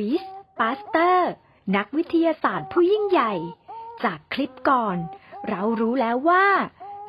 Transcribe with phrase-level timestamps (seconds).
[0.00, 1.30] หลุยส์ปาสเตอร์
[1.76, 3.32] นักวิทยาศาสตร์ผู้ยิ่งใหญ่
[4.04, 4.96] จากคลิปก่อน
[5.48, 6.46] เรารู้แล้วว่า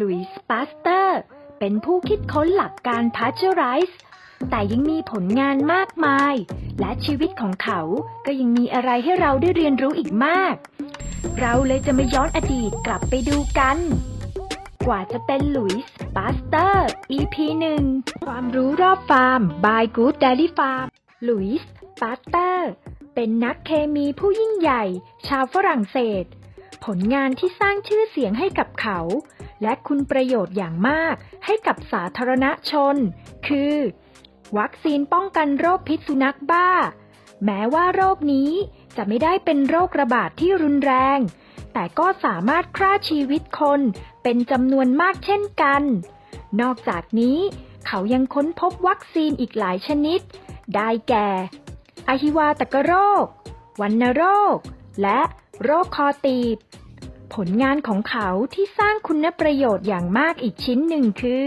[0.00, 1.18] หลุยส์ปาสเตอร์
[1.58, 3.98] เป็นผู้คิดค้นหลักการ pasteurize
[4.50, 6.34] แต่ยังมีผลงานมากมาย
[6.80, 7.80] และชีวิตของเขา
[8.26, 10.54] ก็ยังมีอะไรให้เราได้เรียนรู้อีกมาก
[11.40, 13.78] เราเลยจะมาย้อนอดีตกลับไปดูกัน
[14.86, 17.82] กว่าจะเป็นลุยส์ปาสเตอร์ EP หนึ่ง
[18.24, 20.86] ความรู้รอบฟาร์ม by Good Dairy Farm
[21.28, 22.70] หลุยส์ ปาสเตอร์
[23.14, 24.84] เป็นนักเคมีผู้ยิ่งใหญ่
[25.28, 26.24] ชาวฝรั่งเศส
[26.84, 29.00] ผลงานที่สร้างชื่อเสียงให้กับเขา
[29.62, 32.96] และคุณประโยชน์อย่างมากให้กับสาธารณชน
[33.48, 33.76] คือ
[34.58, 36.70] วัคซีนป้องกันโรคพิษสุนัขบ้า
[37.44, 38.50] แม้ว่าโรคนี้
[38.96, 41.18] จะไม่ได้เป็นโรคระบาดที่รุนแรง
[41.72, 43.80] แต่ก็สามารถฆ่าชีวิตคน
[44.22, 45.82] เป็นจำนวนมากเช่นกัน
[46.60, 47.38] นอกจากนี้
[47.86, 50.20] เขายังค้นพบวัคซีนอีกหลายชนิด
[50.74, 51.28] ได้แก่
[52.08, 53.26] อหิวาตกโรค
[53.80, 54.22] วัณโร
[54.54, 54.56] ค
[55.02, 55.20] และ
[55.62, 56.56] โรคคอตีบ
[57.34, 61.46] ผลงานของเขาที่สร้างคุณประโยชน์อย่างมากอีกชิ้นหนึ่งคือ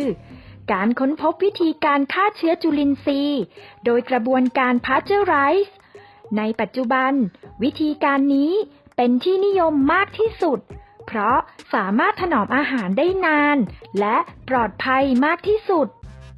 [0.72, 3.42] การค้นพบวิธีการฆ่าเชื้อจุลินทรีย์
[3.86, 5.76] โดยกระบวนการพาสเจอร์ไรส์
[6.38, 7.12] ในปัจจุบัน
[7.64, 8.52] วิธีการนี้
[8.96, 10.60] เป็นที่นิยมมากที่สุด
[11.06, 11.38] เพราะ
[11.74, 13.58] สามารถถนอมอาหารได้นาน
[14.00, 14.18] และ
[14.50, 15.88] ปลอดภัยมากที่สุด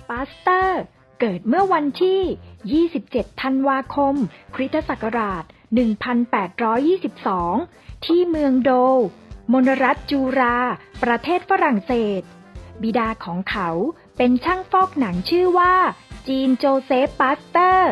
[0.09, 0.81] ปาสเตอร์
[1.21, 4.15] เกิดเมื่อวันที่ 27 ธันวาคม
[4.55, 5.43] คริสตศักราช
[7.09, 8.71] 1822 ที่เมืองโด
[9.51, 10.57] มลรัฐจูรา
[11.03, 12.21] ประเทศฝรั่งเศส
[12.81, 13.69] บิดาของเขา
[14.17, 15.75] เป็นช่างฟอกหนังชื่อว่า
[16.27, 17.91] จีนโจเซฟปาสเตอร์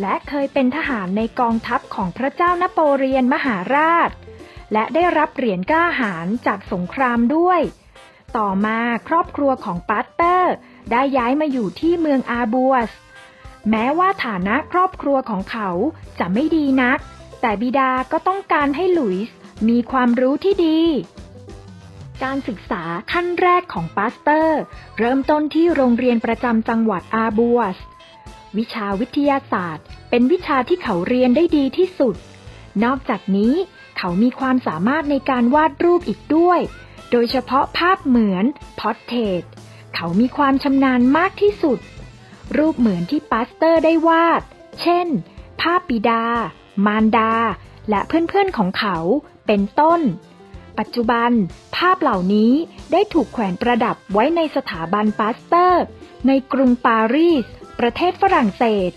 [0.00, 4.10] และเคยเป็นทหารในกองทัพของพระเจ้านโปเลียนมหาราช
[4.72, 7.60] และได้รับเหรียญกล้าหาญจากสงครามด้วย
[8.36, 10.52] ต่อมาครอบครัวของปาสเตอร์
[10.90, 12.90] ได้ย้ายมาอยู่ที่เมืองอาบัวส
[13.70, 15.70] แม้ว่าฐานะครอบครัวของเขา
[16.18, 16.98] จะไม่ดีนัก
[17.40, 19.34] แต่บิดาก็ต้องการให้หลุยส์
[19.68, 20.80] มีความรู้ที่ดี
[22.22, 24.60] การศึกษาขั้นแรกของปาสเตอร์
[24.98, 27.76] เริ่มต้นที่โรงเรียนประจำจังหวัดอาบัวส
[28.56, 32.14] วิชาวิทยาศาสตร์ เป็นวิชาที่เขาเรียนได้ดีที่สุด
[32.84, 33.54] นอกจากนี้
[33.98, 36.60] เขามีความสามารถในการวาดรูปอีกด้วย
[37.10, 38.44] โดยเฉพาะภาพเหมือน
[38.80, 39.42] portrait
[39.96, 41.78] เขามีความชำนาญมากที่สุด
[42.56, 44.42] รูปเหมือนที่ปาสเตอร์ได้วาด
[44.82, 45.06] เช่น
[45.60, 46.24] ภาพบิดา
[46.86, 47.32] มารดา
[47.90, 48.96] และเพื่อนๆของเขา
[49.46, 50.00] เป็นต้น
[50.78, 51.30] ปัจจุบัน
[51.76, 52.52] ภาพเหล่านี้
[52.92, 55.82] ได้ถูกแขวนประดับไว้ในสถาบันปาสเตอร์
[56.26, 57.44] ในกรุงปารีส
[57.80, 58.90] ประเทศฝรั่งเศส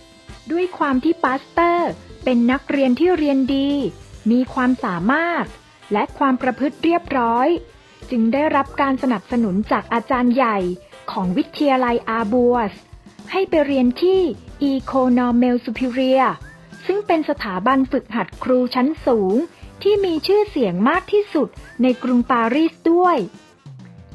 [0.52, 1.90] ด้วยความที่ปาสเตอร์
[2.24, 3.70] เป็นนักเรียนที่เรียนดี
[4.32, 5.46] มีความสามารถ
[5.94, 7.48] และความประพฤติเรียบร้อย
[8.10, 10.58] จึงได้รับการสนับสนุนจากอาจารย์ใหญ่
[11.12, 12.74] ของวิทยาลัยอาบัวส
[13.32, 14.22] ให้ไปเรียนที่
[14.70, 16.30] e c o n o m e l Superior
[16.86, 19.36] ซึ่งเป็นสถาบันฝึกหัดครูชั้นสูง
[19.82, 21.48] ที่มีชื่อเสียงมากที่สุด
[21.82, 23.18] ในกรุงปารีสด้วย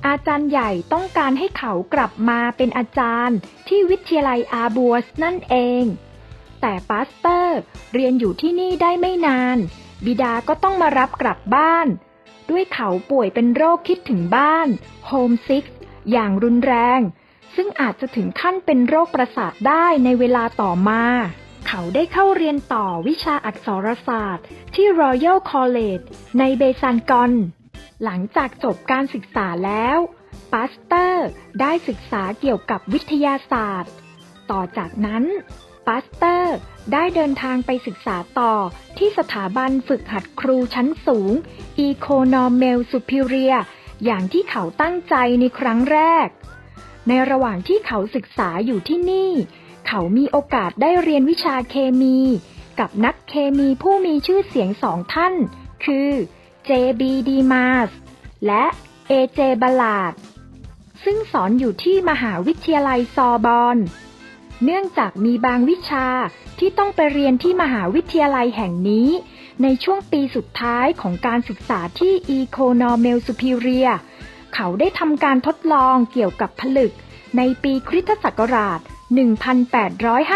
[0.07, 5.85] อาจารย์ใหญ่ต้องการให้เขากลับมาเป็นอาจารย์ที่วิทยาลัยอาบัวสนั่นเอง
[6.61, 7.59] แต่ปาสเตอร์
[7.95, 9.59] เรียนอยู่ที่นี่ได้ไม่นาน
[10.05, 11.87] บิดาก็ต้องมารับกลับบ้าน
[12.51, 14.69] ด้วยเขาป่วยเป็นโรคคิดถึงบ้าน
[15.07, 15.65] homesick
[16.13, 17.01] อย่างรุนแรง
[17.55, 21.05] ซึ่งอาจจะถึงขั้นเป็นโรคประสาทได้ในเวลาต่อมา
[21.69, 24.45] เขาได้เข้าเรียนต่อวิชาอักษรศาสตร์
[24.75, 26.05] ที่ Royal College
[26.39, 27.33] ในเบซานกอน
[28.05, 29.99] หลังจากจบการศึกษาแล้ว
[30.53, 31.27] ปาสเตอร์
[31.61, 33.93] ได้ศึกษาเกี่ยวกับวิทยาศาสตร์
[34.51, 35.25] ต่อจากนั้น
[35.87, 36.57] ปาสเตอร์
[36.93, 38.53] ได้เดินทางไปศึกษาต่อ
[38.99, 41.33] ที่สถาบันฝึกหัดครูชั้นสูง
[41.87, 43.63] e c o n o m e l Superior
[44.05, 46.29] อย่างที่เขาตั้งใจในครั้งแรก
[47.09, 49.33] ในระหว่างที่เขาศึกษาอยู่ที่นี่
[49.87, 52.19] เขามีโอกาสได้เรียนวิชาเคมี
[52.79, 55.35] กับนักเคมีผู้มีชื่อเสียงสองท่าน
[55.85, 56.11] คือ
[56.69, 57.03] J.B.
[57.29, 57.89] d e m a s
[58.47, 58.65] และ
[59.11, 59.41] A.J.
[59.63, 60.15] Ballard
[61.05, 63.77] ซึ่งสอนอยู่ที่มหาวิทยาลัยซอบอน
[64.65, 66.07] เนื่องจากมีบางวิชา
[66.59, 69.09] ที่ต้องไปเรียนที่มหาวิทยาลัยแห่งนี้
[69.63, 73.95] ในช่วงปีสุดท้ายของการศึกษาที่ e c o n o m e l Superior
[74.55, 76.93] เขาได้ทำการทดลองเกี่ยวกับผลึก
[77.37, 78.81] ในปีคริสตศักราช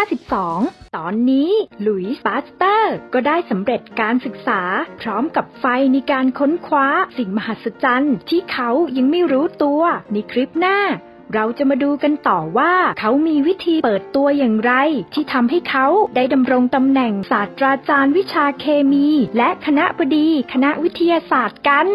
[0.09, 1.51] 1852 ตอนนี้
[1.83, 4.61] หลุยส์ปาสเตอร์ ก็ได้สำเร็จการศึกษา
[5.01, 6.87] พร้อมกับไฟในการค้นคว้า
[7.19, 9.83] สิ่งมหัศจรรย์ที่เขายังไม่รู้ตัว
[10.13, 10.79] ในคลิปหน้า
[11.35, 14.73] เราจะมาดูกันต่อว่าเขามีวิธีเปิดตัวอย่างไร
[15.15, 15.87] ที่ทำให้เขา
[16.17, 21.87] ได้ดำรงตำแหน่งศาสตราจารย์วิชาเคมี และคณบดีคณะวิทยาศาสตร์กัน